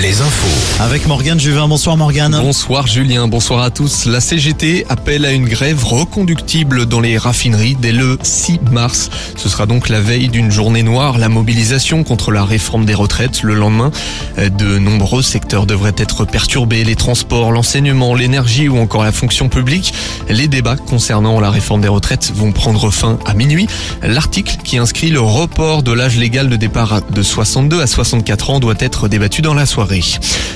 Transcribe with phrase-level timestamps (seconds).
[0.00, 0.82] Les infos.
[0.82, 1.68] Avec Morgane Juvin.
[1.68, 2.36] Bonsoir Morgane.
[2.40, 4.06] Bonsoir Julien, bonsoir à tous.
[4.06, 9.10] La CGT appelle à une grève reconductible dans les raffineries dès le 6 mars.
[9.36, 11.18] Ce sera donc la veille d'une journée noire.
[11.18, 13.92] La mobilisation contre la réforme des retraites le lendemain.
[14.38, 16.82] De nombreux secteurs devraient être perturbés.
[16.82, 19.94] Les transports, l'enseignement, l'énergie ou encore la fonction publique.
[20.28, 23.68] Les débats concernant la réforme des retraites vont prendre fin à minuit.
[24.02, 28.58] L'article qui inscrit le report de l'âge légal de départ de 62 à 64 ans
[28.58, 30.00] doit être débattu dans la soirée.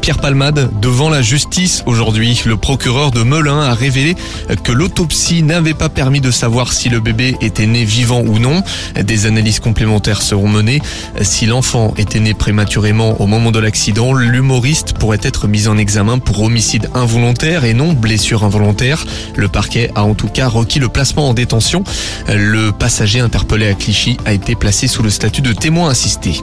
[0.00, 2.42] Pierre Palmade devant la justice aujourd'hui.
[2.46, 4.16] Le procureur de Melun a révélé
[4.64, 8.62] que l'autopsie n'avait pas permis de savoir si le bébé était né vivant ou non.
[8.94, 10.80] Des analyses complémentaires seront menées.
[11.20, 16.18] Si l'enfant était né prématurément au moment de l'accident, l'humoriste pourrait être mis en examen
[16.18, 19.04] pour homicide involontaire et non blessure involontaire.
[19.36, 21.84] Le parquet a en tout cas requis le placement en détention.
[22.28, 26.40] Le passager interpellé à Clichy a été placé sous le statut de témoin assisté.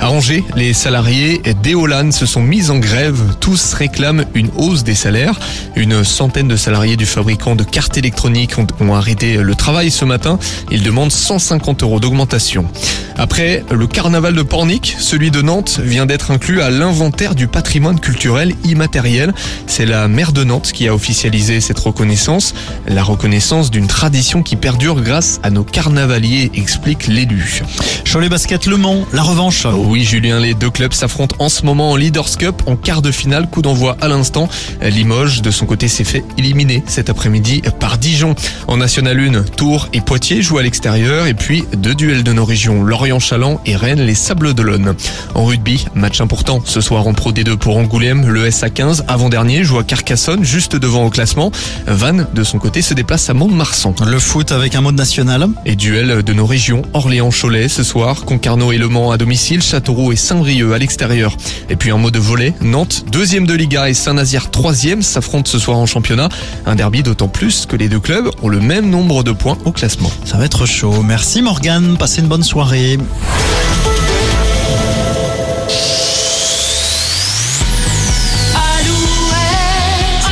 [0.00, 0.10] À
[0.56, 1.40] les salariés
[2.10, 3.18] se sont mis en grève.
[3.40, 5.40] Tous réclament une hausse des salaires.
[5.76, 10.38] Une centaine de salariés du fabricant de cartes électroniques ont, arrêté le travail ce matin.
[10.70, 12.66] Ils demandent 150 euros d'augmentation.
[13.16, 17.98] Après le carnaval de Pornic, celui de Nantes vient d'être inclus à l'inventaire du patrimoine
[17.98, 19.32] culturel immatériel.
[19.66, 22.54] C'est la maire de Nantes qui a officialisé cette reconnaissance.
[22.88, 27.62] La reconnaissance d'une tradition qui perdure grâce à nos carnavaliers, explique l'élu.
[28.12, 29.68] Cholet Basket Le Mans, la revanche.
[29.72, 33.12] Oui, Julien, les deux clubs s'affrontent en ce moment en Leaders Cup en quart de
[33.12, 33.48] finale.
[33.48, 34.48] Coup d'envoi à l'instant.
[34.82, 38.34] Limoges, de son côté, s'est fait éliminer cet après-midi par Dijon.
[38.66, 41.28] En National 1, Tours et Poitiers jouent à l'extérieur.
[41.28, 44.96] Et puis, deux duels de nos régions, Lorient-Chaland et Rennes, les Sables d'Olonne.
[45.36, 48.28] En rugby, match important ce soir en Pro D2 pour Angoulême.
[48.28, 51.52] Le SA15, avant-dernier, joue à Carcassonne, juste devant au classement.
[51.86, 53.94] Vannes, de son côté, se déplace à Mont-de-Marsan.
[54.04, 55.46] Le foot avec un mode national.
[55.64, 60.12] Et duel de nos régions, Orléans-Cholet ce soir, Concarneau et Le Mans à domicile, Châteauroux
[60.12, 61.36] et Saint-Brieuc à l'extérieur.
[61.68, 65.58] Et puis un mot de volet, Nantes, deuxième de Liga et Saint-Nazaire, troisième, s'affrontent ce
[65.58, 66.30] soir en championnat.
[66.64, 69.72] Un derby d'autant plus que les deux clubs ont le même nombre de points au
[69.72, 70.10] classement.
[70.24, 71.02] Ça va être chaud.
[71.02, 71.98] Merci Morgane.
[71.98, 72.96] Passez une bonne soirée.
[78.54, 80.24] Alouette,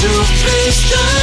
[0.00, 1.19] toujours plus de qui